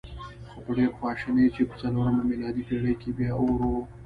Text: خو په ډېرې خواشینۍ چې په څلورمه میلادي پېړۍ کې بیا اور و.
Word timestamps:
خو 0.49 0.55
په 0.65 0.71
ډېرې 0.77 0.95
خواشینۍ 0.97 1.45
چې 1.55 1.61
په 1.69 1.75
څلورمه 1.81 2.23
میلادي 2.29 2.63
پېړۍ 2.67 2.93
کې 3.01 3.09
بیا 3.17 3.31
اور 3.41 3.59
و. 3.73 3.73